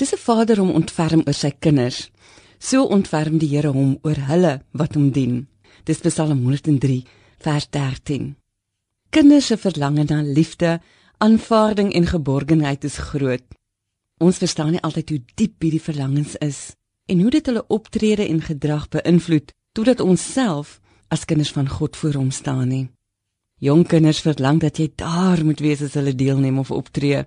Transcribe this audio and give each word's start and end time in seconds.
Soos 0.00 0.14
'n 0.16 0.24
vader 0.28 0.58
hom 0.62 0.70
ontferm 0.80 1.20
oor 1.28 1.36
sy 1.36 1.50
kinders, 1.64 2.08
so 2.58 2.86
ontferm 2.96 3.36
die 3.38 3.50
Here 3.52 3.68
hom 3.68 3.98
oor 4.00 4.16
hulle 4.30 4.52
wat 4.72 4.94
hom 4.96 5.10
dien. 5.12 5.46
Dis 5.84 6.00
Psalm 6.00 6.40
103 6.40 7.04
vers 7.44 7.66
13. 7.68 8.36
Kinders 9.10 9.46
se 9.46 9.56
verlange 9.56 10.04
na 10.08 10.22
liefde, 10.22 10.80
aanvaarding 11.18 11.92
en 11.92 12.06
geborgenheid 12.06 12.84
is 12.84 12.96
groot. 12.96 13.44
Ons 14.18 14.40
verstaan 14.40 14.70
nie 14.70 14.80
altyd 14.80 15.08
hoe 15.10 15.20
diep 15.34 15.60
hierdie 15.60 15.86
verlangens 15.88 16.36
is 16.40 16.60
en 17.06 17.20
hoe 17.20 17.30
dit 17.30 17.46
hulle 17.46 17.66
optrede 17.68 18.24
en 18.28 18.40
gedrag 18.40 18.88
beïnvloed 18.88 19.52
totdat 19.72 20.00
ons 20.00 20.32
self 20.32 20.80
as 21.08 21.26
kinders 21.28 21.52
van 21.52 21.68
God 21.68 21.96
voor 21.96 22.14
hom 22.14 22.30
staan 22.30 22.68
nie. 22.68 22.88
Jong 23.60 23.84
kinders 23.84 24.24
verlang 24.24 24.60
dat 24.60 24.80
jy 24.80 24.88
daar 24.96 25.44
moet 25.44 25.60
wees 25.60 25.82
as 25.82 25.94
hulle 26.00 26.14
deelneem 26.14 26.58
of 26.58 26.70
optree. 26.70 27.26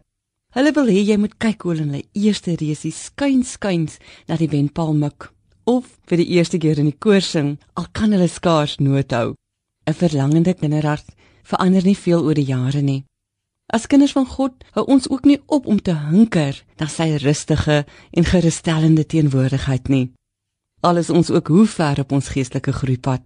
Hulle 0.54 0.70
wil 0.76 0.90
hê 0.94 1.02
jy 1.02 1.16
moet 1.18 1.34
kyk 1.42 1.64
hoe 1.66 1.74
hulle 1.80 2.04
eerste 2.14 2.54
reusie 2.54 2.94
skuins 2.94 3.56
skuins 3.56 3.96
na 4.30 4.38
die 4.38 4.52
wenpaal 4.52 4.94
mik 4.94 5.32
of 5.66 5.88
vir 6.06 6.20
die 6.22 6.28
eerste 6.36 6.60
keer 6.62 6.78
in 6.78 6.92
die 6.92 7.00
koor 7.06 7.24
sing 7.26 7.56
al 7.74 7.88
kan 7.98 8.14
hulle 8.14 8.30
skaars 8.30 8.78
noot 8.78 9.16
hou. 9.18 9.34
'n 9.90 9.98
Verlangende 9.98 10.54
kinderhart 10.54 11.10
verander 11.42 11.84
nie 11.84 11.98
veel 11.98 12.22
oor 12.22 12.38
die 12.38 12.46
jare 12.46 12.82
nie. 12.82 13.02
As 13.74 13.88
kinders 13.88 14.14
van 14.14 14.30
God 14.30 14.64
hou 14.78 14.86
ons 14.86 15.10
ook 15.10 15.26
nie 15.26 15.40
op 15.48 15.66
om 15.66 15.82
te 15.82 15.96
hunker 15.98 16.62
na 16.78 16.86
sy 16.86 17.18
rustige 17.18 17.86
en 18.12 18.32
gerusstellende 18.34 19.06
teenwoordigheid 19.06 19.90
nie. 19.90 20.12
Alles 20.82 21.10
ons 21.10 21.32
ook 21.32 21.48
hoe 21.48 21.66
ver 21.66 22.00
op 22.00 22.12
ons 22.12 22.30
geestelike 22.30 22.72
groeipad. 22.72 23.24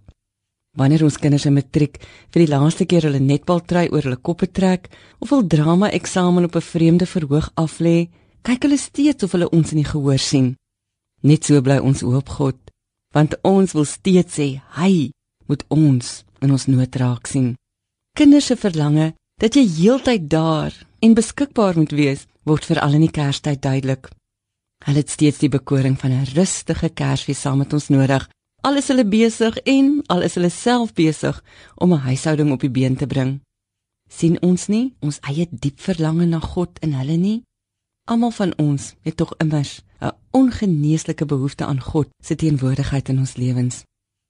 Wanneer 0.76 1.04
ons 1.04 1.16
kinders 1.18 1.46
in 1.48 1.56
matriek 1.56 1.98
vir 2.32 2.44
die 2.44 2.50
laaste 2.50 2.84
keer 2.84 3.08
hulle 3.08 3.20
netbal 3.20 3.62
try 3.64 3.86
oor 3.88 4.04
hulle 4.04 4.20
koppe 4.20 4.50
trek 4.52 4.90
of 5.18 5.30
hul 5.32 5.46
drama 5.46 5.90
eksamen 5.90 6.44
op 6.44 6.56
'n 6.56 6.68
vreemde 6.72 7.06
verhoog 7.06 7.50
aflê, 7.56 8.08
kyk 8.42 8.62
hulle 8.62 8.78
steeds 8.78 9.22
of 9.24 9.32
hulle 9.32 9.50
ons 9.50 9.72
in 9.72 9.82
die 9.82 9.90
gehoor 9.92 10.18
sien. 10.18 10.56
Net 11.22 11.44
so 11.44 11.60
bly 11.60 11.78
ons 11.78 12.02
oop 12.02 12.28
God, 12.28 12.58
want 13.14 13.34
ons 13.42 13.72
wil 13.72 13.84
steeds 13.84 14.34
sê 14.38 14.60
hy 14.78 15.10
moet 15.46 15.64
ons 15.68 16.24
in 16.40 16.50
ons 16.50 16.66
nood 16.66 16.96
raak 16.96 17.26
sien. 17.26 17.56
Kinders 18.14 18.46
se 18.46 18.56
verlange 18.56 19.14
dat 19.40 19.54
jy 19.54 19.64
heeltyd 19.66 20.28
daar 20.30 20.72
en 21.00 21.14
beskikbaar 21.14 21.76
moet 21.78 21.92
wees, 21.92 22.26
word 22.44 22.64
veral 22.64 22.94
in 22.94 23.04
die 23.06 23.14
Kerstyd 23.14 23.62
duidelik. 23.62 24.08
Hulle 24.84 25.02
het 25.02 25.10
steeds 25.10 25.38
die 25.38 25.50
bekoring 25.50 25.98
van 25.98 26.12
'n 26.12 26.26
rustige 26.34 26.88
Kersfees 26.88 27.40
saam 27.40 27.58
met 27.58 27.72
ons 27.72 27.88
nodig 27.88 28.28
Al 28.68 28.76
is 28.76 28.90
hulle 28.92 29.06
besig 29.08 29.54
en 29.64 29.86
al 30.12 30.26
is 30.26 30.34
hulle 30.36 30.50
self 30.52 30.90
besig 30.92 31.36
om 31.74 31.92
'n 31.92 32.04
huishouding 32.08 32.50
op 32.52 32.60
die 32.60 32.70
been 32.70 32.96
te 32.96 33.06
bring. 33.06 33.40
sien 34.10 34.42
ons 34.42 34.66
nie 34.66 34.94
ons 35.00 35.18
eie 35.20 35.46
diep 35.50 35.80
verlange 35.80 36.26
na 36.26 36.40
God 36.40 36.78
in 36.80 36.92
hulle 36.92 37.16
nie? 37.16 37.42
Almal 38.04 38.30
van 38.30 38.52
ons 38.58 38.94
het 39.02 39.16
tog 39.16 39.34
immers 39.38 39.80
'n 40.00 40.12
ongeneeslike 40.30 41.24
behoefte 41.24 41.64
aan 41.64 41.80
God 41.80 42.08
se 42.24 42.34
teenwoordigheid 42.34 43.08
in 43.08 43.18
ons 43.18 43.36
lewens. 43.36 43.82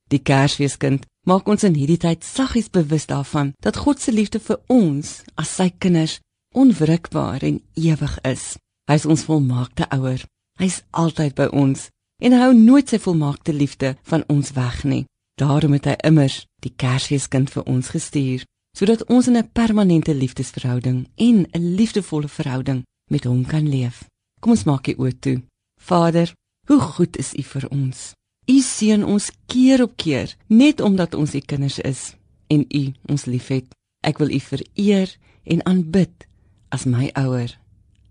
Die 0.09 0.23
Kersfeeskind 0.23 1.07
maak 1.27 1.49
ons 1.49 1.65
in 1.65 1.75
hierdie 1.75 2.03
tyd 2.07 2.25
saggies 2.25 2.71
bewus 2.71 3.07
daarvan 3.07 3.53
dat 3.61 3.77
God 3.77 4.01
se 4.01 4.13
liefde 4.13 4.39
vir 4.41 4.61
ons 4.67 5.23
as 5.35 5.55
sy 5.55 5.73
kinders 5.79 6.21
onwrikbaar 6.55 7.43
en 7.43 7.63
ewig 7.75 8.21
is. 8.21 8.57
Hy 8.87 8.95
is 8.95 9.07
ons 9.07 9.25
volmaakte 9.25 9.89
ouer. 9.89 10.25
Hy's 10.59 10.83
altyd 10.91 11.35
by 11.35 11.47
ons 11.47 11.91
en 12.23 12.33
hou 12.33 12.55
nooit 12.55 12.89
sy 12.89 12.99
volmaakte 12.99 13.53
liefde 13.53 13.97
van 14.03 14.25
ons 14.27 14.53
weg 14.53 14.85
nie. 14.85 15.05
Daarom 15.39 15.73
het 15.73 15.87
hy 15.87 15.97
immers 16.07 16.45
die 16.65 16.73
Kersfeeskind 16.75 17.51
vir 17.55 17.67
ons 17.71 17.93
gestuur, 17.95 18.45
sodat 18.77 19.05
ons 19.07 19.27
in 19.27 19.37
'n 19.37 19.51
permanente 19.53 20.15
liefdesverhouding 20.15 21.09
en 21.15 21.47
'n 21.53 21.75
liefdevolle 21.75 22.29
verhouding 22.29 22.85
met 23.11 23.25
hom 23.25 23.45
kan 23.47 23.69
leef. 23.69 24.05
Kom 24.41 24.51
ons 24.51 24.65
maak 24.65 24.85
dit 24.85 24.99
oop 24.99 25.21
toe. 25.21 25.43
Vader, 25.81 26.33
hoe 26.67 26.81
goed 26.81 27.17
is 27.17 27.35
U 27.35 27.43
vir 27.43 27.69
ons. 27.69 28.13
U 28.47 28.61
seën 28.61 29.05
ons 29.05 29.31
keer 29.47 29.83
op 29.83 29.97
keer 29.97 30.37
net 30.47 30.81
omdat 30.81 31.15
ons 31.15 31.35
U 31.35 31.41
kinders 31.41 31.79
is 31.79 32.15
en 32.47 32.65
U 32.69 32.93
ons 33.03 33.25
liefhet. 33.25 33.67
Ek 34.01 34.19
wil 34.19 34.31
U 34.31 34.41
vereer 34.41 35.17
en 35.45 35.65
aanbid 35.65 36.27
as 36.69 36.85
my 36.85 37.11
ouer. 37.13 37.59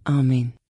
Amen. 0.03 0.56